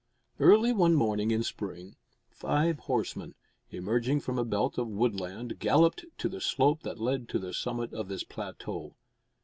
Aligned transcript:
Early 0.39 0.73
one 0.73 0.95
morning 0.95 1.29
in 1.29 1.43
spring, 1.43 1.95
five 2.27 2.79
horsemen, 2.79 3.35
emerging 3.69 4.21
from 4.21 4.39
a 4.39 4.43
belt 4.43 4.79
of 4.79 4.87
woodland, 4.87 5.59
galloped 5.59 6.05
to 6.17 6.27
the 6.27 6.41
slope 6.41 6.81
that 6.81 6.99
led 6.99 7.29
to 7.29 7.37
the 7.37 7.53
summit 7.53 7.93
of 7.93 8.07
this 8.07 8.23
plateau. 8.23 8.95